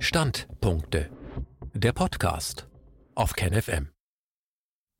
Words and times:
Standpunkte. 0.00 1.10
Der 1.74 1.92
Podcast 1.92 2.68
auf 3.16 3.32
KenFM. 3.32 3.90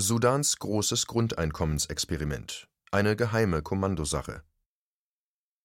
Sudans 0.01 0.59
großes 0.59 1.07
Grundeinkommensexperiment. 1.07 2.69
Eine 2.91 3.15
geheime 3.15 3.63
Kommandosache. 3.63 4.43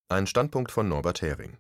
Ein 0.08 0.28
Standpunkt 0.28 0.72
von 0.72 0.88
Norbert 0.88 1.24
Hering. 1.24 1.58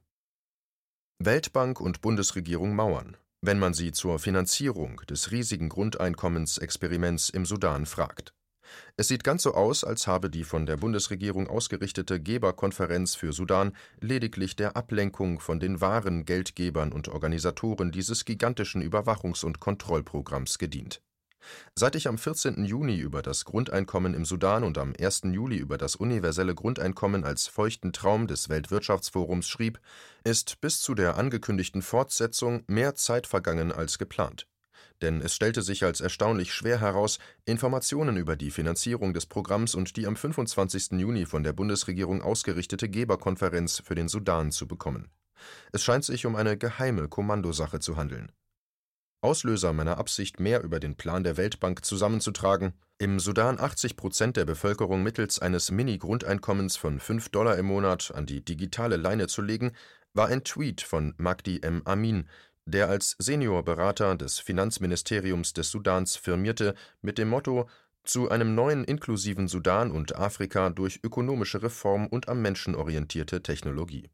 Weltbank 1.17 1.81
und 1.81 2.01
Bundesregierung 2.01 2.75
mauern, 2.75 3.17
wenn 3.41 3.57
man 3.57 3.73
sie 3.73 3.91
zur 3.91 4.19
Finanzierung 4.19 4.97
des 5.09 5.31
riesigen 5.31 5.69
Grundeinkommensexperiments 5.69 7.31
im 7.31 7.43
Sudan 7.43 7.87
fragt. 7.87 8.35
Es 8.97 9.07
sieht 9.07 9.23
ganz 9.23 9.43
so 9.43 9.53
aus, 9.53 9.83
als 9.83 10.07
habe 10.07 10.29
die 10.29 10.43
von 10.43 10.65
der 10.65 10.77
Bundesregierung 10.77 11.47
ausgerichtete 11.47 12.21
Geberkonferenz 12.21 13.15
für 13.15 13.33
Sudan 13.33 13.75
lediglich 13.99 14.55
der 14.55 14.75
Ablenkung 14.75 15.39
von 15.39 15.59
den 15.59 15.81
wahren 15.81 16.25
Geldgebern 16.25 16.91
und 16.91 17.07
Organisatoren 17.07 17.91
dieses 17.91 18.25
gigantischen 18.25 18.81
Überwachungs 18.81 19.43
und 19.43 19.59
Kontrollprogramms 19.59 20.57
gedient. 20.57 21.01
Seit 21.75 21.95
ich 21.95 22.07
am 22.07 22.17
14. 22.17 22.63
Juni 22.65 22.97
über 22.97 23.21
das 23.21 23.45
Grundeinkommen 23.45 24.13
im 24.13 24.25
Sudan 24.25 24.63
und 24.63 24.77
am 24.77 24.93
1. 24.99 25.23
Juli 25.25 25.57
über 25.57 25.77
das 25.77 25.95
universelle 25.95 26.55
Grundeinkommen 26.55 27.23
als 27.23 27.47
feuchten 27.47 27.91
Traum 27.91 28.27
des 28.27 28.49
Weltwirtschaftsforums 28.49 29.47
schrieb, 29.47 29.79
ist 30.23 30.61
bis 30.61 30.79
zu 30.79 30.95
der 30.95 31.17
angekündigten 31.17 31.81
Fortsetzung 31.81 32.63
mehr 32.67 32.95
Zeit 32.95 33.27
vergangen 33.27 33.71
als 33.71 33.97
geplant 33.97 34.47
denn 35.03 35.21
es 35.21 35.35
stellte 35.35 35.61
sich 35.61 35.83
als 35.83 36.01
erstaunlich 36.01 36.53
schwer 36.53 36.79
heraus, 36.79 37.19
Informationen 37.45 38.17
über 38.17 38.35
die 38.35 38.49
Finanzierung 38.49 39.13
des 39.13 39.27
Programms 39.27 39.75
und 39.75 39.95
die 39.97 40.07
am 40.07 40.15
25. 40.15 40.93
Juni 40.93 41.25
von 41.25 41.43
der 41.43 41.53
Bundesregierung 41.53 42.21
ausgerichtete 42.21 42.89
Geberkonferenz 42.89 43.83
für 43.85 43.95
den 43.95 44.07
Sudan 44.07 44.51
zu 44.51 44.67
bekommen. 44.67 45.09
Es 45.73 45.83
scheint 45.83 46.05
sich 46.05 46.25
um 46.25 46.35
eine 46.35 46.57
geheime 46.57 47.09
Kommandosache 47.09 47.79
zu 47.79 47.97
handeln. 47.97 48.31
Auslöser 49.21 49.71
meiner 49.73 49.97
Absicht, 49.97 50.39
mehr 50.39 50.63
über 50.63 50.79
den 50.79 50.95
Plan 50.95 51.23
der 51.23 51.37
Weltbank 51.37 51.85
zusammenzutragen, 51.85 52.73
im 52.97 53.19
Sudan 53.19 53.59
80 53.59 53.95
Prozent 53.95 54.37
der 54.37 54.45
Bevölkerung 54.45 55.03
mittels 55.03 55.39
eines 55.39 55.71
Mini-Grundeinkommens 55.71 56.77
von 56.77 56.99
5 56.99 57.29
Dollar 57.29 57.57
im 57.57 57.65
Monat 57.65 58.11
an 58.15 58.25
die 58.25 58.43
digitale 58.43 58.97
Leine 58.97 59.27
zu 59.27 59.41
legen, 59.41 59.71
war 60.13 60.27
ein 60.27 60.43
Tweet 60.43 60.81
von 60.81 61.13
Magdi 61.17 61.59
M. 61.61 61.81
Amin, 61.85 62.27
der 62.65 62.89
als 62.89 63.15
Seniorberater 63.19 64.15
des 64.15 64.39
Finanzministeriums 64.39 65.53
des 65.53 65.69
Sudans 65.69 66.15
firmierte 66.15 66.75
mit 67.01 67.17
dem 67.17 67.29
Motto 67.29 67.69
Zu 68.05 68.29
einem 68.29 68.53
neuen 68.53 68.83
inklusiven 68.83 69.47
Sudan 69.47 69.89
und 69.89 70.17
Afrika 70.17 70.69
durch 70.69 70.99
ökonomische 71.03 71.63
Reform 71.63 72.07
und 72.07 72.27
am 72.27 72.41
Menschen 72.41 72.75
orientierte 72.75 73.41
Technologie. 73.41 74.09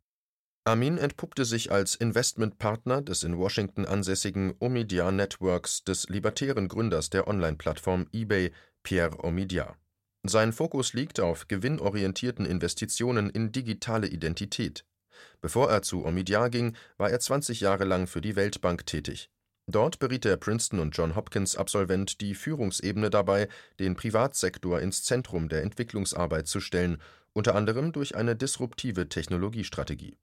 Amin 0.63 0.99
entpuppte 0.99 1.45
sich 1.45 1.71
als 1.71 1.95
Investmentpartner 1.95 3.01
des 3.01 3.23
in 3.23 3.37
Washington 3.39 3.85
ansässigen 3.85 4.53
Omidyar 4.59 5.11
Networks 5.11 5.83
des 5.83 6.07
libertären 6.09 6.67
Gründers 6.67 7.09
der 7.09 7.27
Online-Plattform 7.27 8.05
eBay, 8.13 8.51
Pierre 8.83 9.23
Omidyar. 9.23 9.77
Sein 10.23 10.53
Fokus 10.53 10.93
liegt 10.93 11.19
auf 11.19 11.47
gewinnorientierten 11.47 12.45
Investitionen 12.45 13.31
in 13.31 13.51
digitale 13.51 14.07
Identität 14.07 14.85
Bevor 15.41 15.69
er 15.69 15.81
zu 15.81 16.05
Omidyar 16.05 16.49
ging, 16.49 16.75
war 16.97 17.09
er 17.09 17.19
20 17.19 17.61
Jahre 17.61 17.85
lang 17.85 18.07
für 18.07 18.21
die 18.21 18.35
Weltbank 18.35 18.85
tätig. 18.85 19.29
Dort 19.67 19.99
beriet 19.99 20.25
der 20.25 20.37
Princeton 20.37 20.79
und 20.79 20.97
John 20.97 21.15
Hopkins 21.15 21.55
Absolvent 21.55 22.21
die 22.21 22.33
Führungsebene 22.33 23.09
dabei, 23.11 23.47
den 23.79 23.95
Privatsektor 23.95 24.81
ins 24.81 25.03
Zentrum 25.03 25.47
der 25.47 25.61
Entwicklungsarbeit 25.61 26.47
zu 26.47 26.59
stellen, 26.59 26.99
unter 27.33 27.53
anderem 27.53 27.91
durch 27.91 28.15
eine 28.15 28.35
disruptive 28.35 29.09
Technologiestrategie. 29.09 30.17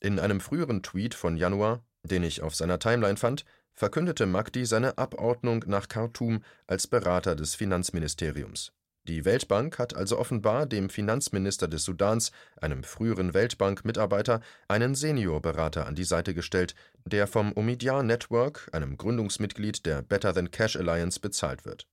In 0.00 0.18
einem 0.18 0.40
früheren 0.40 0.82
Tweet 0.82 1.14
von 1.14 1.36
Januar, 1.36 1.84
den 2.02 2.24
ich 2.24 2.42
auf 2.42 2.56
seiner 2.56 2.80
Timeline 2.80 3.16
fand, 3.16 3.44
verkündete 3.72 4.26
Magdi 4.26 4.66
seine 4.66 4.98
Abordnung 4.98 5.64
nach 5.68 5.86
Khartoum 5.86 6.42
als 6.66 6.88
Berater 6.88 7.36
des 7.36 7.54
Finanzministeriums 7.54 8.72
die 9.08 9.24
Weltbank 9.24 9.80
hat 9.80 9.96
also 9.96 10.16
offenbar 10.16 10.64
dem 10.64 10.88
Finanzminister 10.88 11.66
des 11.66 11.82
Sudans, 11.82 12.30
einem 12.60 12.84
früheren 12.84 13.34
Weltbank-Mitarbeiter, 13.34 14.40
einen 14.68 14.94
Seniorberater 14.94 15.86
an 15.86 15.96
die 15.96 16.04
Seite 16.04 16.34
gestellt, 16.34 16.76
der 17.04 17.26
vom 17.26 17.52
Omidyar 17.56 18.04
Network, 18.04 18.68
einem 18.70 18.96
Gründungsmitglied 18.96 19.84
der 19.86 20.02
Better 20.02 20.32
Than 20.32 20.52
Cash 20.52 20.76
Alliance, 20.76 21.18
bezahlt 21.18 21.64
wird. 21.64 21.88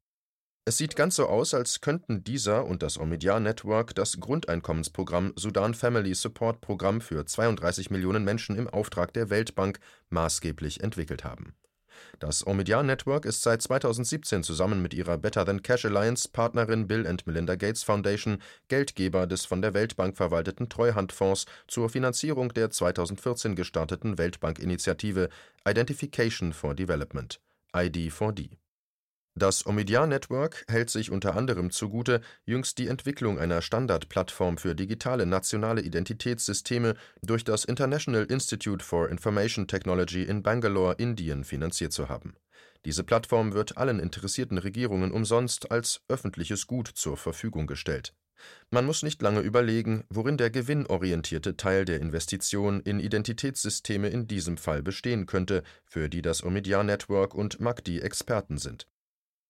Es 0.66 0.78
sieht 0.78 0.96
ganz 0.96 1.16
so 1.16 1.25
aus, 1.25 1.56
als 1.56 1.81
könnten 1.81 2.24
dieser 2.24 2.66
und 2.66 2.84
das 2.84 3.00
Omidyar 3.00 3.40
Network 3.40 3.96
das 3.96 4.19
Grundeinkommensprogramm 4.19 5.34
Sudan 5.36 5.74
Family 5.74 6.14
Support 6.14 6.62
Programm 6.62 7.02
für 7.02 7.25
32 7.25 7.90
Millionen 7.90 8.24
Menschen 8.24 8.56
im 8.56 8.69
Auftrag 8.69 9.14
der 9.14 9.31
Weltbank 9.31 9.80
maßgeblich 10.12 10.84
entwickelt 10.84 11.24
haben 11.24 11.56
das 12.20 12.46
Omidyar 12.46 12.84
Network 12.84 13.26
ist 13.26 13.44
seit 13.44 13.62
2017 13.62 14.44
zusammen 14.44 14.82
mit 14.82 14.94
ihrer 14.94 15.18
Better 15.18 15.46
Than 15.46 15.62
Cash 15.62 15.86
Alliance 15.86 16.30
Partnerin 16.30 16.88
Bill 16.88 17.08
and 17.08 17.26
Melinda 17.28 17.56
Gates 17.56 17.84
Foundation 17.84 18.42
Geldgeber 18.68 19.28
des 19.28 19.46
von 19.46 19.62
der 19.62 19.74
Weltbank 19.74 20.18
verwalteten 20.18 20.70
Treuhandfonds 20.70 21.46
zur 21.68 21.90
Finanzierung 21.90 22.54
der 22.54 22.70
2014 22.70 23.56
gestarteten 23.56 24.18
Weltbankinitiative 24.18 25.30
Identification 25.68 26.54
for 26.54 26.76
Development 26.76 27.40
(ID4D 27.74 28.58
das 29.39 29.66
Omidyar 29.66 30.05
Network 30.05 30.66
hält 30.67 30.89
sich 30.89 31.11
unter 31.11 31.35
anderem 31.35 31.72
zugute, 31.72 32.22
jüngst 32.45 32.77
die 32.77 32.88
Entwicklung 32.88 33.39
einer 33.39 33.61
Standardplattform 33.61 34.57
für 34.57 34.75
digitale 34.75 35.25
nationale 35.25 35.81
Identitätssysteme 35.81 36.95
durch 37.22 37.44
das 37.44 37.66
International 37.66 38.25
Institute 38.25 38.83
for 38.83 39.09
Information 39.09 39.67
Technology 39.67 40.23
in 40.23 40.44
Bangalore, 40.44 40.95
Indien 40.97 41.44
finanziert 41.44 41.94
zu 41.94 42.09
haben. 42.09 42.35
Diese 42.85 43.03
Plattform 43.03 43.53
wird 43.53 43.77
allen 43.77 44.00
interessierten 44.00 44.57
Regierungen 44.57 45.11
umsonst 45.11 45.71
als 45.71 46.01
öffentliches 46.07 46.67
Gut 46.67 46.88
zur 46.88 47.17
Verfügung 47.17 47.66
gestellt. 47.66 48.13
Man 48.69 48.85
muss 48.85 49.03
nicht 49.03 49.21
lange 49.21 49.41
überlegen, 49.41 50.03
worin 50.09 50.38
der 50.38 50.50
gewinnorientierte 50.50 51.57
Teil 51.57 51.83
der 51.83 52.00
Investition 52.00 52.79
in 52.79 53.00
Identitätssysteme 53.00 54.07
in 54.07 54.27
diesem 54.27 54.57
Fall 54.57 54.81
bestehen 54.81 55.25
könnte, 55.25 55.63
für 55.85 56.09
die 56.09 56.21
das 56.21 56.44
Omidyar 56.44 56.83
Network 56.83 57.33
und 57.33 57.59
Magdi 57.59 58.00
Experten 58.00 58.57
sind 58.57 58.88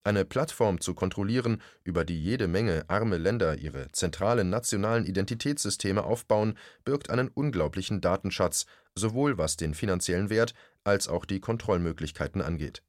eine 0.04 0.26
Plattform 0.26 0.80
zu 0.82 0.94
kontrollieren, 0.94 1.62
über 1.84 2.06
die 2.06 2.22
jede 2.22 2.48
Menge 2.48 2.86
arme 2.88 3.18
Länder 3.18 3.58
ihre 3.58 3.92
zentralen 3.92 4.50
nationalen 4.50 5.06
Identitätssysteme 5.06 6.04
aufbauen, 6.04 6.58
birgt 6.86 7.10
einen 7.10 7.28
unglaublichen 7.28 8.02
Datenschatz, 8.02 8.66
sowohl 8.96 9.38
was 9.38 9.58
den 9.58 9.74
finanziellen 9.74 10.30
Wert 10.30 10.54
als 10.84 11.08
auch 11.08 11.26
die 11.26 11.40
Kontrollmöglichkeiten 11.40 12.42
angeht. 12.42 12.84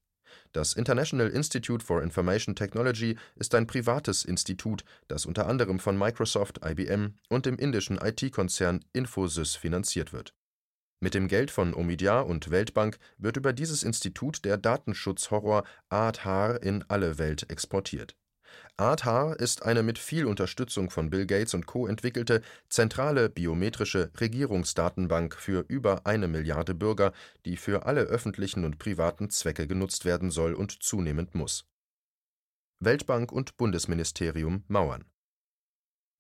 Das 0.53 0.75
International 0.75 1.29
Institute 1.29 1.85
for 1.85 2.03
Information 2.03 2.55
Technology 2.55 3.17
ist 3.37 3.55
ein 3.55 3.67
privates 3.67 4.25
Institut, 4.25 4.85
das 5.09 5.27
unter 5.27 5.47
anderem 5.47 5.79
von 5.79 5.99
Microsoft, 5.99 6.61
IBM 6.65 7.15
und 7.29 7.47
dem 7.47 7.57
indischen 7.57 7.99
IT-Konzern 7.99 8.85
Infosys 8.93 9.57
finanziert 9.57 10.13
wird 10.13 10.35
mit 11.01 11.15
dem 11.15 11.29
Geld 11.29 11.51
von 11.51 11.75
Omidyar 11.75 12.27
und 12.27 12.51
Weltbank 12.51 12.99
wird 13.19 13.37
über 13.37 13.53
dieses 13.53 13.83
Institut 13.83 14.45
der 14.45 14.59
Datenschutzhorror 14.59 15.65
Aadhaar 15.89 16.63
in 16.63 16.85
alle 16.89 17.19
Welt 17.19 17.51
exportiert. 17.51 18.17
Aadhaar 18.77 19.39
ist 19.39 19.63
eine 19.63 19.83
mit 19.83 19.99
viel 19.99 20.25
Unterstützung 20.27 20.91
von 20.91 21.11
Bill 21.11 21.27
Gates 21.27 21.55
und 21.55 21.67
Co. 21.67 21.87
entwickelte 21.87 22.43
zentrale 22.69 23.29
biometrische 23.29 24.11
Regierungsdatenbank 24.19 25.35
für 25.35 25.65
über 25.69 26.07
eine 26.07 26.29
Milliarde 26.29 26.75
Bürger, 26.75 27.13
die 27.45 27.57
für 27.57 27.87
alle 27.87 28.03
öffentlichen 28.03 28.65
und 28.65 28.79
privaten 28.79 29.31
Zwecke 29.31 29.67
genutzt 29.67 30.05
werden 30.05 30.31
soll 30.31 30.55
und 30.55 30.83
zunehmend 30.83 31.35
muss. 31.35 31.67
Weltbank 32.81 33.31
und 33.33 33.57
Bundesministerium 33.59 34.65
mauern. 34.69 35.05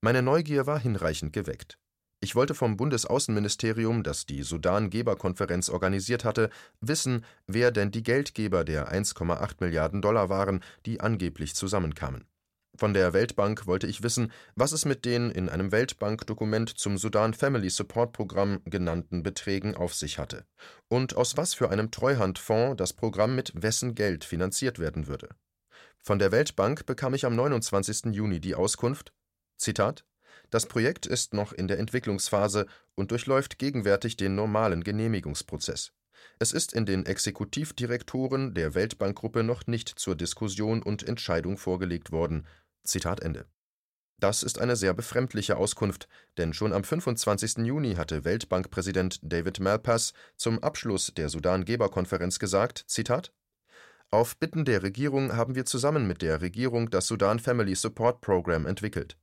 Meine 0.02 0.22
Neugier 0.22 0.66
war 0.66 0.78
hinreichend 0.78 1.32
geweckt. 1.32 1.78
Ich 2.22 2.34
wollte 2.34 2.54
vom 2.54 2.76
Bundesaußenministerium, 2.76 4.03
das 4.03 4.26
die 4.26 4.42
Sudan-Geberkonferenz 4.42 5.70
organisiert 5.70 6.25
hatte, 6.25 6.50
wissen, 6.82 7.24
wer 7.47 7.71
denn 7.71 7.91
die 7.91 8.03
Geldgeber 8.03 8.62
der 8.62 8.92
1,8 8.92 9.56
Milliarden 9.60 10.03
Dollar 10.03 10.28
waren, 10.28 10.62
die 10.84 11.00
angeblich 11.00 11.54
zusammenkamen. 11.54 12.27
Von 12.77 12.92
der 12.92 13.15
Weltbank 13.15 13.66
wollte 13.66 13.86
ich 13.86 14.03
wissen, 14.03 14.30
was 14.54 14.72
es 14.72 14.84
mit 14.84 15.06
den 15.06 15.30
in 15.30 15.48
einem 15.48 15.72
Weltbankdokument 15.72 16.78
zum 16.78 16.98
Sudan 16.98 17.33
Family 17.33 17.71
Support 17.71 18.12
Programm 18.12 18.60
genannten 18.65 19.22
Beträgen 19.22 19.74
auf 19.74 19.95
sich 19.95 20.18
hatte 20.18 20.45
und 20.89 21.16
aus 21.16 21.39
was 21.39 21.54
für 21.54 21.71
einem 21.71 21.91
Treuhandfonds 21.91 22.77
das 22.77 22.92
Programm 22.92 23.34
mit 23.34 23.53
wessen 23.54 23.95
Geld 23.95 24.24
finanziert 24.24 24.78
werden 24.78 25.09
würde. 25.09 25.30
Von 25.98 26.18
der 26.18 26.33
Weltbank 26.33 26.86
bekam 26.86 27.15
ich 27.15 27.24
am 27.24 27.34
29. 27.34 28.15
Juni 28.15 28.41
die 28.41 28.54
Auskunft: 28.54 29.12
Zitat 29.59 30.04
das 30.50 30.66
Projekt 30.66 31.06
ist 31.06 31.34
noch 31.34 31.52
in 31.52 31.68
der 31.68 31.78
Entwicklungsphase 31.78 32.66
und 32.94 33.10
durchläuft 33.10 33.58
gegenwärtig 33.58 34.16
den 34.16 34.34
normalen 34.34 34.84
Genehmigungsprozess. 34.84 35.92
Es 36.38 36.52
ist 36.52 36.72
in 36.72 36.86
den 36.86 37.06
Exekutivdirektoren 37.06 38.54
der 38.54 38.74
Weltbankgruppe 38.74 39.42
noch 39.42 39.66
nicht 39.66 39.88
zur 39.88 40.16
Diskussion 40.16 40.82
und 40.82 41.06
Entscheidung 41.06 41.56
vorgelegt 41.56 42.12
worden. 42.12 42.47
Zitat 42.84 43.20
Ende. 43.20 43.47
Das 44.18 44.42
ist 44.42 44.58
eine 44.58 44.76
sehr 44.76 44.92
befremdliche 44.92 45.56
Auskunft, 45.56 46.06
denn 46.36 46.52
schon 46.52 46.74
am 46.74 46.84
25. 46.84 47.58
Juni 47.64 47.94
hatte 47.94 48.24
Weltbankpräsident 48.24 49.18
David 49.22 49.60
Malpass 49.60 50.12
zum 50.36 50.62
Abschluss 50.62 51.12
der 51.16 51.30
Sudan-Geberkonferenz 51.30 52.38
gesagt: 52.38 52.84
Zitat 52.86 53.32
auf 54.12 54.36
Bitten 54.36 54.64
der 54.64 54.82
Regierung 54.82 55.36
haben 55.36 55.54
wir 55.54 55.64
zusammen 55.66 56.08
mit 56.08 56.20
der 56.20 56.41
Regierung 56.41 56.91
das 56.91 57.06
Sudan 57.06 57.38
Family 57.38 57.76
Support 57.76 58.20
Program 58.20 58.66
entwickelt. 58.66 59.16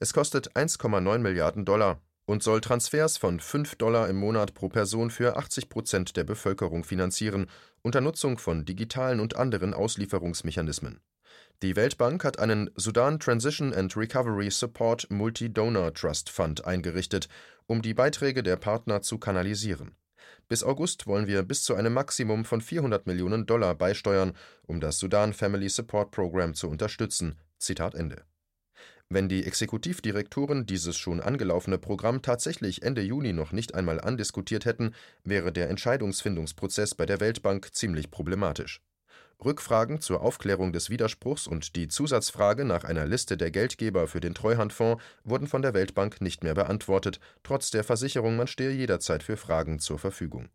Es 0.00 0.12
kostet 0.12 0.52
1,9 0.56 1.18
Milliarden 1.18 1.64
Dollar 1.64 2.00
und 2.26 2.42
soll 2.42 2.60
Transfers 2.60 3.16
von 3.16 3.40
5 3.40 3.76
Dollar 3.76 4.08
im 4.08 4.16
Monat 4.16 4.54
pro 4.54 4.68
Person 4.68 5.10
für 5.10 5.36
80 5.36 5.68
Prozent 5.68 6.16
der 6.16 6.24
Bevölkerung 6.24 6.84
finanzieren, 6.84 7.46
unter 7.82 8.00
Nutzung 8.00 8.38
von 8.38 8.64
digitalen 8.64 9.20
und 9.20 9.36
anderen 9.36 9.74
Auslieferungsmechanismen. 9.74 11.00
Die 11.62 11.76
Weltbank 11.76 12.24
hat 12.24 12.38
einen 12.38 12.70
Sudan 12.76 13.18
Transition 13.20 13.72
and 13.72 13.96
Recovery 13.96 14.50
Support 14.50 15.10
Multi-Donor 15.10 15.94
Trust 15.94 16.30
Fund 16.30 16.64
eingerichtet, 16.64 17.28
um 17.66 17.82
die 17.82 17.94
Beiträge 17.94 18.42
der 18.42 18.56
Partner 18.56 19.02
zu 19.02 19.18
kanalisieren. 19.18 19.96
Bis 20.48 20.62
August 20.62 21.06
wollen 21.06 21.26
wir 21.26 21.42
bis 21.42 21.62
zu 21.62 21.74
einem 21.74 21.94
Maximum 21.94 22.44
von 22.44 22.60
400 22.60 23.06
Millionen 23.06 23.46
Dollar 23.46 23.74
beisteuern, 23.74 24.34
um 24.66 24.80
das 24.80 24.98
Sudan 24.98 25.32
Family 25.32 25.68
Support 25.68 26.10
Program 26.10 26.54
zu 26.54 26.68
unterstützen. 26.68 27.38
Zitat 27.58 27.94
Ende. 27.94 28.24
Wenn 29.10 29.28
die 29.28 29.44
Exekutivdirektoren 29.44 30.66
dieses 30.66 30.96
schon 30.96 31.20
angelaufene 31.20 31.78
Programm 31.78 32.22
tatsächlich 32.22 32.82
Ende 32.82 33.02
Juni 33.02 33.32
noch 33.32 33.52
nicht 33.52 33.74
einmal 33.74 34.00
andiskutiert 34.00 34.64
hätten, 34.64 34.94
wäre 35.24 35.52
der 35.52 35.68
Entscheidungsfindungsprozess 35.68 36.94
bei 36.94 37.06
der 37.06 37.20
Weltbank 37.20 37.74
ziemlich 37.74 38.10
problematisch. 38.10 38.80
Rückfragen 39.44 40.00
zur 40.00 40.22
Aufklärung 40.22 40.72
des 40.72 40.90
Widerspruchs 40.90 41.46
und 41.46 41.76
die 41.76 41.88
Zusatzfrage 41.88 42.64
nach 42.64 42.84
einer 42.84 43.06
Liste 43.06 43.36
der 43.36 43.50
Geldgeber 43.50 44.06
für 44.06 44.20
den 44.20 44.34
Treuhandfonds 44.34 45.02
wurden 45.22 45.48
von 45.48 45.60
der 45.60 45.74
Weltbank 45.74 46.20
nicht 46.20 46.42
mehr 46.42 46.54
beantwortet, 46.54 47.20
trotz 47.42 47.70
der 47.70 47.84
Versicherung, 47.84 48.36
man 48.36 48.46
stehe 48.46 48.70
jederzeit 48.70 49.22
für 49.22 49.36
Fragen 49.36 49.80
zur 49.80 49.98
Verfügung. 49.98 50.48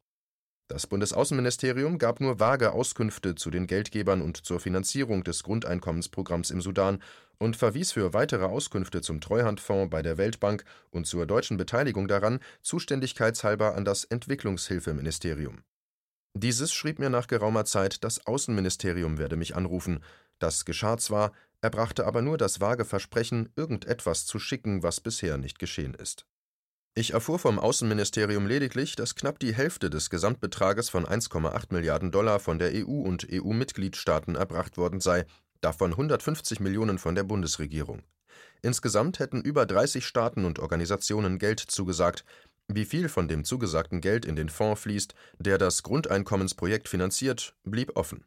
Das 0.69 0.86
Bundesaußenministerium 0.86 1.98
gab 1.98 2.21
nur 2.21 2.39
vage 2.39 2.74
Auskünfte 2.74 3.33
zu 3.33 3.50
den 3.50 3.66
Geldgebern 3.66 4.21
und 4.21 4.45
zur 4.45 4.60
Finanzierung 4.60 5.24
des 5.24 5.42
Grundeinkommensprogramms 5.42 6.51
im 6.51 6.62
Sudan 6.62 7.01
und 7.39 7.56
verwies 7.56 7.92
für 7.92 8.13
weitere 8.13 8.45
Auskünfte 8.45 9.01
zum 9.01 9.19
Treuhandfonds 9.19 9.89
bei 9.89 10.04
der 10.04 10.19
Weltbank 10.19 10.63
und 10.92 11.07
zur 11.07 11.25
deutschen 11.25 11.57
Beteiligung 11.57 12.07
daran 12.07 12.39
zuständigkeitshalber 12.62 13.75
an 13.75 13.83
das 13.83 14.04
Entwicklungshilfeministerium. 14.04 15.63
Dieses 16.36 16.72
schrieb 16.72 17.00
mir 17.00 17.10
nach 17.10 17.25
geraumer 17.25 17.65
Zeit, 17.65 18.04
das 18.04 18.27
Außenministerium 18.27 19.18
werde 19.18 19.38
mich 19.38 19.56
anrufen. 19.56 20.04
Das 20.38 20.65
geschah 20.65 21.00
zwar, 21.00 21.31
er 21.62 21.72
brachte 21.72 22.06
aber 22.06 22.22
nur 22.22 22.38
das 22.38 22.62
vage 22.62 22.86
Versprechen, 22.86 23.50
irgendetwas 23.56 24.27
zu 24.27 24.38
schicken, 24.38 24.83
was 24.83 25.01
bisher 25.01 25.39
nicht 25.39 25.57
geschehen 25.57 25.95
ist. 25.95 26.27
Ich 27.00 27.13
erfuhr 27.13 27.40
vom 27.40 27.60
Außenministerium 27.60 28.46
lediglich, 28.46 28.98
dass 28.98 29.16
knapp 29.16 29.40
die 29.40 29.56
Hälfte 29.56 29.90
des 29.90 30.10
Gesamtbetrages 30.10 30.90
von 30.90 31.06
1,8 31.06 31.68
Milliarden 31.69 32.12
Dollar 32.12 32.42
von 32.42 32.60
der 32.60 32.74
EU 32.74 32.92
und 32.92 33.25
EU-Mitgliedstaaten 33.31 34.36
erbracht 34.36 34.75
worden 34.75 35.00
sei, 35.00 35.25
davon 35.62 35.92
150 35.92 36.60
Millionen 36.60 36.98
von 36.98 37.16
der 37.16 37.24
Bundesregierung. 37.24 38.01
Insgesamt 38.62 39.19
hätten 39.19 39.40
über 39.40 39.66
30 39.66 40.06
Staaten 40.06 40.44
und 40.44 40.60
Organisationen 40.60 41.40
Geld 41.40 41.62
zugesagt, 41.62 42.25
wie 42.68 42.84
viel 42.84 43.07
von 43.07 43.30
dem 43.30 43.46
zugesagten 43.46 44.01
Geld 44.01 44.25
in 44.25 44.36
den 44.36 44.50
Fonds 44.50 44.81
fließt, 44.81 45.16
der 45.38 45.57
das 45.57 45.84
Grundeinkommensprojekt 45.84 46.90
finanziert, 46.90 47.56
blieb 47.63 47.96
offen. 47.96 48.25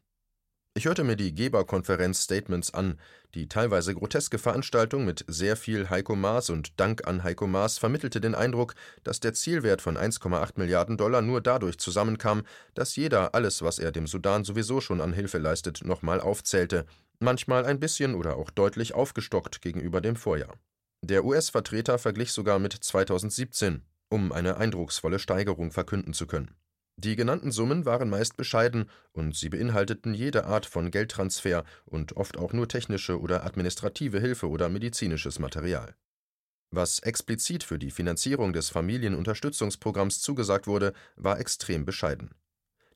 Ich 0.75 0.85
hörte 0.85 1.03
mir 1.03 1.15
die 1.15 1.35
Geberkonferenz-Statements 1.35 2.73
an. 2.73 2.99
Die 3.35 3.47
teilweise 3.47 3.93
groteske 3.93 4.39
Veranstaltung 4.39 5.05
mit 5.05 5.23
sehr 5.27 5.55
viel 5.55 5.91
Heiko 5.91 6.15
Maas 6.15 6.49
und 6.49 6.79
Dank 6.79 7.07
an 7.07 7.23
Heiko 7.23 7.45
Maas 7.45 7.77
vermittelte 7.77 8.19
den 8.19 8.33
Eindruck, 8.33 8.73
dass 9.03 9.19
der 9.19 9.35
Zielwert 9.35 9.83
von 9.83 9.99
1,8 9.99 10.53
Milliarden 10.55 10.97
Dollar 10.97 11.21
nur 11.21 11.41
dadurch 11.41 11.77
zusammenkam, 11.77 12.41
dass 12.73 12.95
jeder 12.95 13.35
alles, 13.35 13.61
was 13.61 13.77
er 13.77 13.91
dem 13.91 14.07
Sudan 14.07 14.45
sowieso 14.45 14.81
schon 14.81 14.99
an 14.99 15.13
Hilfe 15.13 15.37
leistet, 15.37 15.85
nochmal 15.85 16.19
aufzählte, 16.19 16.87
manchmal 17.19 17.65
ein 17.65 17.79
bisschen 17.79 18.15
oder 18.15 18.37
auch 18.37 18.49
deutlich 18.49 18.95
aufgestockt 18.95 19.61
gegenüber 19.61 20.01
dem 20.01 20.15
Vorjahr. 20.15 20.55
Der 21.03 21.23
US-Vertreter 21.23 21.99
verglich 21.99 22.31
sogar 22.31 22.57
mit 22.57 22.73
2017, 22.73 23.83
um 24.09 24.31
eine 24.31 24.57
eindrucksvolle 24.57 25.19
Steigerung 25.19 25.69
verkünden 25.69 26.13
zu 26.13 26.25
können. 26.25 26.55
Die 26.97 27.15
genannten 27.15 27.51
Summen 27.51 27.85
waren 27.85 28.09
meist 28.09 28.37
bescheiden 28.37 28.89
und 29.13 29.35
sie 29.35 29.49
beinhalteten 29.49 30.13
jede 30.13 30.45
Art 30.45 30.65
von 30.65 30.91
Geldtransfer 30.91 31.63
und 31.85 32.15
oft 32.15 32.37
auch 32.37 32.53
nur 32.53 32.67
technische 32.67 33.19
oder 33.19 33.45
administrative 33.45 34.19
Hilfe 34.19 34.47
oder 34.47 34.69
medizinisches 34.69 35.39
Material. 35.39 35.95
Was 36.69 36.99
explizit 36.99 37.63
für 37.63 37.77
die 37.77 37.91
Finanzierung 37.91 38.53
des 38.53 38.69
Familienunterstützungsprogramms 38.69 40.21
zugesagt 40.21 40.65
wurde, 40.67 40.93
war 41.15 41.39
extrem 41.39 41.85
bescheiden. 41.85 42.31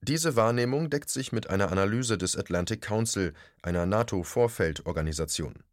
Diese 0.02 0.36
Wahrnehmung 0.36 0.90
deckt 0.90 1.10
sich 1.10 1.32
mit 1.32 1.50
einer 1.50 1.72
Analyse 1.72 2.18
des 2.18 2.36
Atlantic 2.38 2.82
Council, 2.82 3.34
einer 3.62 3.86
NATO-Vorfeldorganisation. 3.86 5.64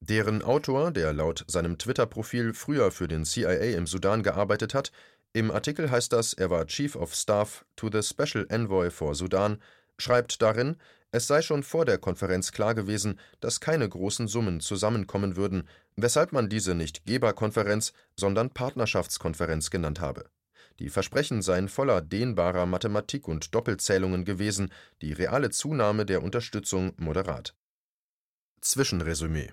Deren 0.00 0.42
Autor, 0.42 0.92
der 0.92 1.12
laut 1.12 1.44
seinem 1.48 1.76
Twitter-Profil 1.76 2.54
früher 2.54 2.92
für 2.92 3.08
den 3.08 3.24
CIA 3.24 3.76
im 3.76 3.86
Sudan 3.86 4.22
gearbeitet 4.22 4.74
hat, 4.74 4.92
im 5.38 5.50
Artikel 5.50 5.90
heißt 5.90 6.12
das, 6.12 6.32
er 6.32 6.50
war 6.50 6.66
Chief 6.66 6.94
of 6.96 7.14
Staff 7.14 7.64
to 7.76 7.90
the 7.90 8.02
Special 8.02 8.46
Envoy 8.48 8.90
for 8.90 9.14
Sudan, 9.14 9.62
schreibt 9.98 10.42
darin, 10.42 10.76
es 11.10 11.26
sei 11.26 11.40
schon 11.42 11.62
vor 11.62 11.84
der 11.84 11.98
Konferenz 11.98 12.52
klar 12.52 12.74
gewesen, 12.74 13.18
dass 13.40 13.60
keine 13.60 13.88
großen 13.88 14.28
Summen 14.28 14.60
zusammenkommen 14.60 15.36
würden, 15.36 15.68
weshalb 15.96 16.32
man 16.32 16.48
diese 16.48 16.74
nicht 16.74 17.06
Geberkonferenz, 17.06 17.92
sondern 18.16 18.50
Partnerschaftskonferenz 18.50 19.70
genannt 19.70 20.00
habe. 20.00 20.28
Die 20.78 20.90
Versprechen 20.90 21.42
seien 21.42 21.68
voller 21.68 22.00
dehnbarer 22.00 22.66
Mathematik 22.66 23.26
und 23.26 23.54
Doppelzählungen 23.54 24.24
gewesen, 24.24 24.70
die 25.02 25.12
reale 25.12 25.50
Zunahme 25.50 26.04
der 26.04 26.22
Unterstützung 26.22 26.92
moderat. 26.98 27.54
Zwischenresümee 28.60 29.52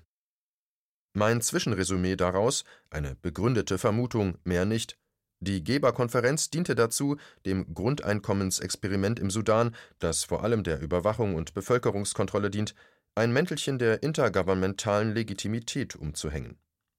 mein 1.15 1.39
Zwischenresümee 1.39 2.17
daraus, 2.17 2.65
eine 2.89 3.15
begründete 3.15 3.77
Vermutung, 3.77 4.37
mehr 4.43 4.65
nicht. 4.65 4.99
Die 5.39 5.63
Geberkonferenz 5.63 6.49
diente 6.49 6.75
dazu, 6.75 7.17
dem 7.45 7.73
Grundeinkommensexperiment 7.73 9.19
im 9.19 9.29
Sudan, 9.29 9.75
das 9.99 10.23
vor 10.23 10.43
allem 10.43 10.63
der 10.63 10.79
Überwachung 10.81 11.35
und 11.35 11.53
Bevölkerungskontrolle 11.53 12.49
dient, 12.49 12.73
ein 13.15 13.31
Mäntelchen 13.31 13.77
der 13.77 14.01
intergouvernementalen 14.03 15.13
Legitimität 15.13 15.95
umzuhängen. 15.95 16.57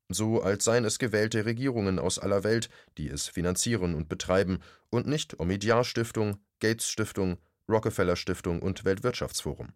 So 0.08 0.40
als 0.40 0.64
seien 0.64 0.84
es 0.84 0.98
gewählte 0.98 1.44
Regierungen 1.44 1.98
aus 1.98 2.18
aller 2.18 2.44
Welt, 2.44 2.68
die 2.96 3.08
es 3.08 3.26
finanzieren 3.26 3.94
und 3.94 4.08
betreiben, 4.08 4.60
und 4.90 5.06
nicht 5.06 5.40
Omidyar 5.40 5.84
Stiftung, 5.84 6.36
Gates 6.60 6.88
Stiftung, 6.88 7.38
Rockefeller 7.68 8.16
Stiftung 8.16 8.62
und 8.62 8.84
Weltwirtschaftsforum 8.84 9.72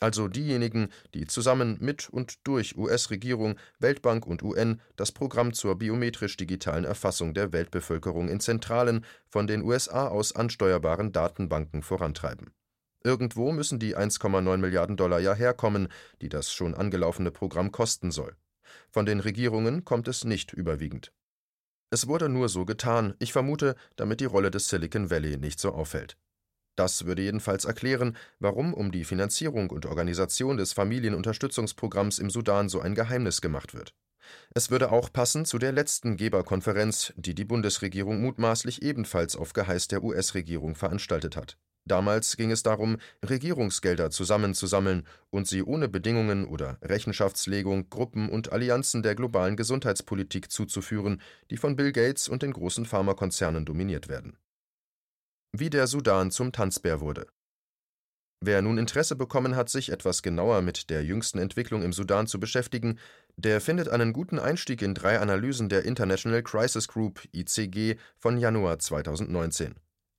also 0.00 0.28
diejenigen, 0.28 0.88
die 1.14 1.26
zusammen 1.26 1.76
mit 1.80 2.08
und 2.08 2.38
durch 2.44 2.76
US-Regierung, 2.76 3.56
Weltbank 3.78 4.26
und 4.26 4.42
UN 4.42 4.80
das 4.96 5.12
Programm 5.12 5.52
zur 5.52 5.76
biometrisch-digitalen 5.76 6.84
Erfassung 6.84 7.34
der 7.34 7.52
Weltbevölkerung 7.52 8.28
in 8.28 8.40
zentralen, 8.40 9.04
von 9.28 9.46
den 9.46 9.62
USA 9.62 10.08
aus 10.08 10.34
ansteuerbaren 10.34 11.12
Datenbanken 11.12 11.82
vorantreiben. 11.82 12.50
Irgendwo 13.04 13.52
müssen 13.52 13.78
die 13.78 13.96
1,9 13.96 14.56
Milliarden 14.58 14.96
Dollar 14.96 15.20
ja 15.20 15.34
herkommen, 15.34 15.88
die 16.20 16.28
das 16.28 16.52
schon 16.52 16.74
angelaufene 16.74 17.30
Programm 17.30 17.72
kosten 17.72 18.10
soll. 18.10 18.36
Von 18.90 19.06
den 19.06 19.20
Regierungen 19.20 19.84
kommt 19.84 20.08
es 20.08 20.24
nicht 20.24 20.52
überwiegend. 20.52 21.12
Es 21.90 22.06
wurde 22.06 22.28
nur 22.28 22.48
so 22.48 22.64
getan, 22.64 23.14
ich 23.18 23.32
vermute, 23.32 23.74
damit 23.96 24.20
die 24.20 24.26
Rolle 24.26 24.50
des 24.50 24.68
Silicon 24.68 25.10
Valley 25.10 25.38
nicht 25.38 25.58
so 25.58 25.72
auffällt. 25.72 26.16
Das 26.80 27.04
würde 27.04 27.20
jedenfalls 27.20 27.66
erklären, 27.66 28.16
warum 28.38 28.72
um 28.72 28.90
die 28.90 29.04
Finanzierung 29.04 29.68
und 29.68 29.84
Organisation 29.84 30.56
des 30.56 30.72
Familienunterstützungsprogramms 30.72 32.18
im 32.18 32.30
Sudan 32.30 32.70
so 32.70 32.80
ein 32.80 32.94
Geheimnis 32.94 33.42
gemacht 33.42 33.74
wird. 33.74 33.92
Es 34.54 34.70
würde 34.70 34.90
auch 34.90 35.12
passen 35.12 35.44
zu 35.44 35.58
der 35.58 35.72
letzten 35.72 36.16
Geberkonferenz, 36.16 37.12
die 37.16 37.34
die 37.34 37.44
Bundesregierung 37.44 38.22
mutmaßlich 38.22 38.80
ebenfalls 38.80 39.36
auf 39.36 39.52
Geheiß 39.52 39.88
der 39.88 40.02
US-Regierung 40.02 40.74
veranstaltet 40.74 41.36
hat. 41.36 41.58
Damals 41.84 42.38
ging 42.38 42.50
es 42.50 42.62
darum, 42.62 42.96
Regierungsgelder 43.28 44.10
zusammenzusammeln 44.10 45.06
und 45.28 45.46
sie 45.46 45.62
ohne 45.62 45.86
Bedingungen 45.86 46.46
oder 46.46 46.78
Rechenschaftslegung 46.80 47.90
Gruppen 47.90 48.30
und 48.30 48.52
Allianzen 48.52 49.02
der 49.02 49.14
globalen 49.14 49.56
Gesundheitspolitik 49.56 50.50
zuzuführen, 50.50 51.20
die 51.50 51.58
von 51.58 51.76
Bill 51.76 51.92
Gates 51.92 52.26
und 52.26 52.40
den 52.40 52.54
großen 52.54 52.86
Pharmakonzernen 52.86 53.66
dominiert 53.66 54.08
werden 54.08 54.38
wie 55.52 55.70
der 55.70 55.86
Sudan 55.86 56.30
zum 56.30 56.52
Tanzbär 56.52 57.00
wurde. 57.00 57.26
Wer 58.42 58.62
nun 58.62 58.78
Interesse 58.78 59.16
bekommen 59.16 59.54
hat, 59.54 59.68
sich 59.68 59.92
etwas 59.92 60.22
genauer 60.22 60.62
mit 60.62 60.88
der 60.88 61.04
jüngsten 61.04 61.38
Entwicklung 61.38 61.82
im 61.82 61.92
Sudan 61.92 62.26
zu 62.26 62.40
beschäftigen, 62.40 62.98
der 63.36 63.60
findet 63.60 63.88
einen 63.88 64.14
guten 64.14 64.38
Einstieg 64.38 64.80
in 64.80 64.94
drei 64.94 65.18
Analysen 65.18 65.68
der 65.68 65.84
International 65.84 66.42
Crisis 66.42 66.88
Group 66.88 67.20
ICG 67.32 67.96
von 68.18 68.38
Januar 68.38 68.78
2019. 68.78 69.74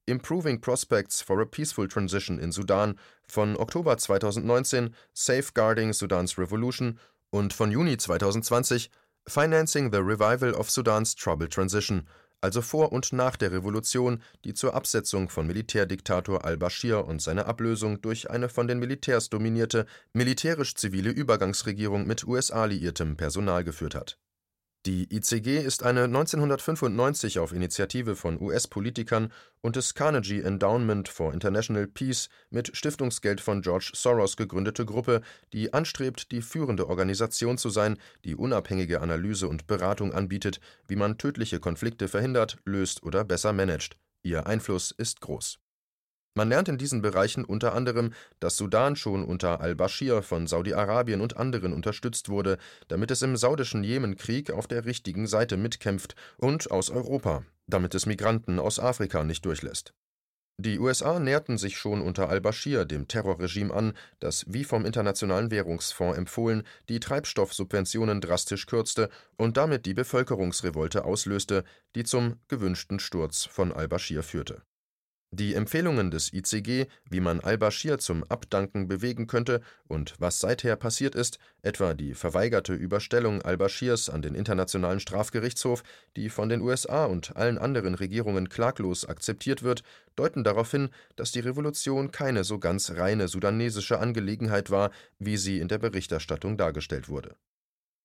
Improving 0.06 0.60
Prospects 0.60 1.20
for 1.20 1.40
a 1.40 1.44
Peaceful 1.44 1.88
Transition 1.88 2.38
in 2.38 2.52
Sudan 2.52 2.98
von 3.26 3.56
Oktober 3.56 3.98
2019, 3.98 4.94
Safeguarding 5.14 5.92
Sudan's 5.92 6.38
Revolution 6.38 6.98
und 7.30 7.52
von 7.52 7.72
Juni 7.72 7.96
2020 7.96 8.90
Financing 9.28 9.92
the 9.92 10.00
Revival 10.00 10.52
of 10.54 10.70
Sudan's 10.70 11.14
Troubled 11.14 11.52
Transition, 11.52 12.06
also 12.42 12.60
vor 12.60 12.92
und 12.92 13.12
nach 13.12 13.36
der 13.36 13.52
Revolution, 13.52 14.22
die 14.44 14.52
zur 14.52 14.74
Absetzung 14.74 15.30
von 15.30 15.46
Militärdiktator 15.46 16.44
al-Baschir 16.44 17.06
und 17.06 17.22
seiner 17.22 17.46
Ablösung 17.46 18.02
durch 18.02 18.30
eine 18.30 18.48
von 18.48 18.68
den 18.68 18.78
Militärs 18.78 19.30
dominierte, 19.30 19.86
militärisch-zivile 20.12 21.10
Übergangsregierung 21.10 22.06
mit 22.06 22.26
US-alliiertem 22.26 23.16
Personal 23.16 23.64
geführt 23.64 23.94
hat 23.94 24.18
die 24.84 25.14
ICG 25.14 25.58
ist 25.58 25.84
eine 25.84 26.04
1995 26.04 27.38
auf 27.38 27.52
Initiative 27.52 28.16
von 28.16 28.40
US-Politikern 28.40 29.32
und 29.60 29.76
des 29.76 29.94
Carnegie 29.94 30.40
Endowment 30.40 31.08
for 31.08 31.32
International 31.32 31.86
Peace 31.86 32.28
mit 32.50 32.76
Stiftungsgeld 32.76 33.40
von 33.40 33.62
George 33.62 33.92
Soros 33.94 34.36
gegründete 34.36 34.84
Gruppe, 34.84 35.22
die 35.52 35.72
anstrebt, 35.72 36.32
die 36.32 36.42
führende 36.42 36.88
Organisation 36.88 37.58
zu 37.58 37.70
sein, 37.70 37.96
die 38.24 38.34
unabhängige 38.34 39.00
Analyse 39.00 39.46
und 39.46 39.68
Beratung 39.68 40.12
anbietet, 40.12 40.58
wie 40.88 40.96
man 40.96 41.16
tödliche 41.16 41.60
Konflikte 41.60 42.08
verhindert, 42.08 42.58
löst 42.64 43.04
oder 43.04 43.24
besser 43.24 43.52
managt. 43.52 43.96
Ihr 44.24 44.48
Einfluss 44.48 44.90
ist 44.90 45.20
groß 45.20 45.61
man 46.34 46.48
lernt 46.48 46.68
in 46.68 46.78
diesen 46.78 47.02
Bereichen 47.02 47.44
unter 47.44 47.74
anderem, 47.74 48.12
dass 48.40 48.56
Sudan 48.56 48.96
schon 48.96 49.24
unter 49.24 49.60
al-Baschir 49.60 50.22
von 50.22 50.46
Saudi-Arabien 50.46 51.20
und 51.20 51.36
anderen 51.36 51.72
unterstützt 51.74 52.28
wurde, 52.30 52.56
damit 52.88 53.10
es 53.10 53.20
im 53.22 53.36
saudischen 53.36 53.84
Jemenkrieg 53.84 54.50
auf 54.50 54.66
der 54.66 54.86
richtigen 54.86 55.26
Seite 55.26 55.56
mitkämpft, 55.56 56.14
und 56.38 56.70
aus 56.70 56.90
Europa, 56.90 57.44
damit 57.66 57.94
es 57.94 58.06
Migranten 58.06 58.58
aus 58.58 58.80
Afrika 58.80 59.24
nicht 59.24 59.44
durchlässt. 59.44 59.92
Die 60.58 60.78
USA 60.78 61.18
näherten 61.18 61.58
sich 61.58 61.76
schon 61.76 62.00
unter 62.00 62.28
al-Baschir 62.28 62.84
dem 62.84 63.08
Terrorregime 63.08 63.72
an, 63.72 63.94
das, 64.20 64.44
wie 64.48 64.64
vom 64.64 64.84
Internationalen 64.84 65.50
Währungsfonds 65.50 66.16
empfohlen, 66.16 66.62
die 66.88 67.00
Treibstoffsubventionen 67.00 68.20
drastisch 68.20 68.66
kürzte 68.66 69.08
und 69.36 69.56
damit 69.56 69.86
die 69.86 69.94
Bevölkerungsrevolte 69.94 71.04
auslöste, 71.04 71.64
die 71.94 72.04
zum 72.04 72.36
gewünschten 72.48 73.00
Sturz 73.00 73.44
von 73.44 73.72
al-Baschir 73.72 74.22
führte 74.22 74.62
die 75.32 75.54
Empfehlungen 75.54 76.10
des 76.10 76.32
ICG, 76.32 76.86
wie 77.08 77.20
man 77.20 77.40
al-Baschir 77.40 77.98
zum 77.98 78.22
Abdanken 78.24 78.86
bewegen 78.86 79.26
könnte 79.26 79.62
und 79.88 80.14
was 80.18 80.40
seither 80.40 80.76
passiert 80.76 81.14
ist, 81.14 81.38
etwa 81.62 81.94
die 81.94 82.12
verweigerte 82.12 82.74
Überstellung 82.74 83.40
al-Baschirs 83.40 84.10
an 84.10 84.20
den 84.20 84.34
Internationalen 84.34 85.00
Strafgerichtshof, 85.00 85.82
die 86.16 86.28
von 86.28 86.50
den 86.50 86.60
USA 86.60 87.06
und 87.06 87.34
allen 87.34 87.56
anderen 87.56 87.94
Regierungen 87.94 88.50
klaglos 88.50 89.06
akzeptiert 89.06 89.62
wird, 89.62 89.82
deuten 90.16 90.44
darauf 90.44 90.70
hin, 90.70 90.90
dass 91.16 91.32
die 91.32 91.40
Revolution 91.40 92.10
keine 92.10 92.44
so 92.44 92.58
ganz 92.58 92.90
reine 92.90 93.26
sudanesische 93.26 93.98
Angelegenheit 93.98 94.70
war, 94.70 94.90
wie 95.18 95.38
sie 95.38 95.60
in 95.60 95.68
der 95.68 95.78
Berichterstattung 95.78 96.58
dargestellt 96.58 97.08
wurde 97.08 97.34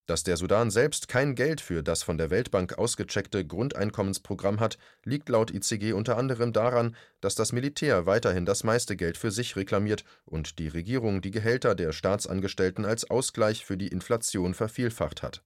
dass 0.08 0.24
der 0.24 0.38
Sudan 0.38 0.72
selbst 0.72 1.08
kein 1.08 1.36
Geld 1.36 1.62
für 1.62 1.84
das 1.84 2.02
von 2.02 2.18
der 2.18 2.32
Weltbank 2.32 2.78
ausgecheckte 2.78 3.46
Grundeinkommensprogramm 3.46 4.60
hat, 4.60 4.80
liegt 5.04 5.30
laut 5.30 5.54
ICG 5.54 5.94
unter 5.94 6.18
anderem 6.18 6.54
daran, 6.54 6.96
dass 7.22 7.36
das 7.36 7.52
Militär 7.52 8.06
weiterhin 8.08 8.46
das 8.46 8.64
meiste 8.64 8.96
Geld 8.96 9.18
für 9.18 9.30
sich 9.30 9.56
reklamiert 9.56 10.04
und 10.26 10.58
die 10.58 10.70
Regierung 10.70 11.22
die 11.22 11.32
Gehälter 11.32 11.76
der 11.76 11.92
Staatsangestellten 11.92 12.86
als 12.86 13.10
Ausgleich 13.10 13.66
für 13.66 13.78
die 13.78 13.90
Inflation 13.90 14.54
vervielfacht 14.54 15.22
hat. 15.22 15.44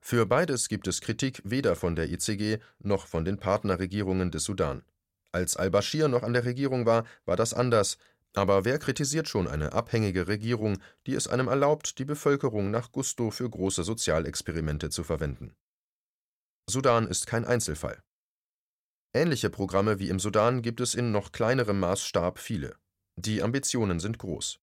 Für 0.00 0.26
beides 0.26 0.68
gibt 0.68 0.88
es 0.88 1.00
Kritik 1.00 1.40
weder 1.44 1.76
von 1.76 1.94
der 1.94 2.10
ICG 2.10 2.58
noch 2.80 3.06
von 3.06 3.24
den 3.24 3.38
Partnerregierungen 3.38 4.32
des 4.32 4.44
Sudan. 4.44 4.82
Als 5.30 5.56
al-Baschir 5.56 6.08
noch 6.08 6.24
an 6.24 6.34
der 6.34 6.44
Regierung 6.44 6.84
war, 6.84 7.06
war 7.24 7.36
das 7.36 7.54
anders, 7.54 7.96
aber 8.34 8.64
wer 8.64 8.78
kritisiert 8.78 9.28
schon 9.28 9.46
eine 9.46 9.72
abhängige 9.72 10.26
Regierung, 10.26 10.78
die 11.06 11.14
es 11.14 11.28
einem 11.28 11.48
erlaubt, 11.48 11.98
die 11.98 12.04
Bevölkerung 12.04 12.70
nach 12.70 12.92
Gusto 12.92 13.30
für 13.30 13.48
große 13.48 13.84
Sozialexperimente 13.84 14.90
zu 14.90 15.04
verwenden? 15.04 15.54
Sudan 16.68 17.06
ist 17.06 17.26
kein 17.26 17.44
Einzelfall. 17.44 18.02
Ähnliche 19.14 19.50
Programme 19.50 19.98
wie 19.98 20.08
im 20.08 20.18
Sudan 20.18 20.62
gibt 20.62 20.80
es 20.80 20.94
in 20.94 21.12
noch 21.12 21.32
kleinerem 21.32 21.80
Maßstab 21.80 22.38
viele. 22.38 22.76
Die 23.16 23.42
Ambitionen 23.42 24.00
sind 24.00 24.18
groß. 24.18 24.58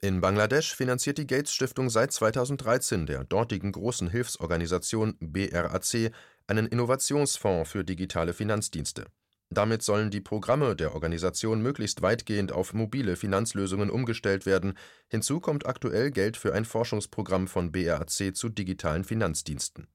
In 0.00 0.20
Bangladesch 0.20 0.76
finanziert 0.76 1.18
die 1.18 1.26
Gates 1.26 1.54
Stiftung 1.54 1.88
seit 1.90 2.12
2013 2.12 3.06
der 3.06 3.24
dortigen 3.24 3.72
großen 3.72 4.08
Hilfsorganisation 4.08 5.16
BRAC 5.20 6.12
einen 6.46 6.66
Innovationsfonds 6.66 7.70
für 7.70 7.82
digitale 7.82 8.34
Finanzdienste. 8.34 9.06
Damit 9.50 9.82
sollen 9.82 10.10
die 10.10 10.20
Programme 10.20 10.76
der 10.76 10.94
Organisation 10.94 11.62
möglichst 11.62 12.02
weitgehend 12.02 12.52
auf 12.52 12.74
mobile 12.74 13.16
Finanzlösungen 13.16 13.90
umgestellt 13.90 14.44
werden, 14.44 14.74
hinzu 15.08 15.40
kommt 15.40 15.66
aktuell 15.66 16.10
Geld 16.10 16.36
für 16.36 16.52
ein 16.52 16.64
Forschungsprogramm 16.64 17.48
von 17.48 17.72
BRAC 17.72 18.36
zu 18.36 18.48
digitalen 18.48 19.04
Finanzdiensten. 19.04 19.88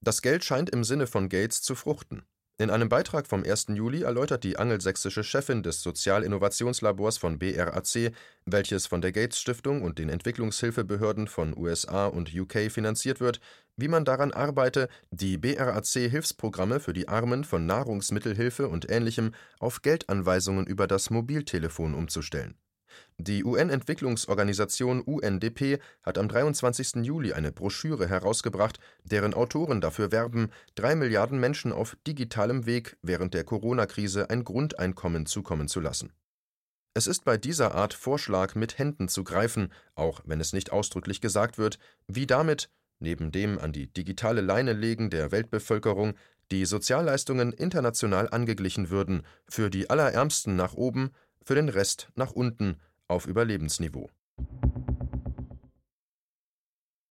Das 0.00 0.22
Geld 0.22 0.44
scheint 0.44 0.70
im 0.70 0.84
Sinne 0.84 1.08
von 1.08 1.28
Gates 1.28 1.60
zu 1.60 1.74
fruchten 1.74 2.22
in 2.60 2.70
einem 2.70 2.88
Beitrag 2.88 3.28
vom 3.28 3.44
1. 3.44 3.66
Juli 3.68 4.02
erläutert 4.02 4.42
die 4.42 4.56
angelsächsische 4.56 5.22
Chefin 5.22 5.62
des 5.62 5.80
Sozialinnovationslabors 5.80 7.16
von 7.16 7.38
BRAC, 7.38 8.12
welches 8.46 8.88
von 8.88 9.00
der 9.00 9.12
Gates 9.12 9.38
Stiftung 9.38 9.82
und 9.82 10.00
den 10.00 10.08
Entwicklungshilfebehörden 10.08 11.28
von 11.28 11.56
USA 11.56 12.06
und 12.06 12.34
UK 12.34 12.70
finanziert 12.70 13.20
wird, 13.20 13.40
wie 13.76 13.86
man 13.86 14.04
daran 14.04 14.32
arbeite, 14.32 14.88
die 15.12 15.38
BRAC-Hilfsprogramme 15.38 16.80
für 16.80 16.92
die 16.92 17.06
Armen 17.06 17.44
von 17.44 17.64
Nahrungsmittelhilfe 17.64 18.66
und 18.66 18.90
Ähnlichem 18.90 19.34
auf 19.60 19.82
Geldanweisungen 19.82 20.66
über 20.66 20.88
das 20.88 21.10
Mobiltelefon 21.10 21.94
umzustellen 21.94 22.56
die 23.18 23.44
UN-Entwicklungsorganisation 23.44 25.00
UNDP 25.00 25.78
hat 26.02 26.18
am 26.18 26.28
23. 26.28 27.04
Juli 27.04 27.32
eine 27.32 27.52
Broschüre 27.52 28.08
herausgebracht, 28.08 28.78
deren 29.04 29.34
Autoren 29.34 29.80
dafür 29.80 30.12
werben, 30.12 30.50
drei 30.74 30.94
Milliarden 30.94 31.40
Menschen 31.40 31.72
auf 31.72 31.96
digitalem 32.06 32.66
Weg 32.66 32.96
während 33.02 33.34
der 33.34 33.44
Corona-Krise 33.44 34.30
ein 34.30 34.44
Grundeinkommen 34.44 35.26
zukommen 35.26 35.68
zu 35.68 35.80
lassen. 35.80 36.12
Es 36.94 37.06
ist 37.06 37.24
bei 37.24 37.36
dieser 37.36 37.74
Art 37.74 37.94
Vorschlag 37.94 38.54
mit 38.54 38.78
Händen 38.78 39.08
zu 39.08 39.22
greifen, 39.22 39.72
auch 39.94 40.20
wenn 40.24 40.40
es 40.40 40.52
nicht 40.52 40.72
ausdrücklich 40.72 41.20
gesagt 41.20 41.56
wird, 41.58 41.78
wie 42.08 42.26
damit, 42.26 42.70
neben 42.98 43.30
dem 43.30 43.58
an 43.58 43.72
die 43.72 43.86
digitale 43.86 44.40
Leine 44.40 44.72
legen 44.72 45.08
der 45.10 45.30
Weltbevölkerung, 45.30 46.14
die 46.50 46.64
Sozialleistungen 46.64 47.52
international 47.52 48.28
angeglichen 48.30 48.90
würden, 48.90 49.22
für 49.48 49.70
die 49.70 49.90
Allerärmsten 49.90 50.56
nach 50.56 50.74
oben, 50.74 51.10
für 51.44 51.54
den 51.54 51.68
Rest 51.68 52.08
nach 52.14 52.32
unten, 52.32 52.80
auf 53.08 53.26
Überlebensniveau. 53.26 54.10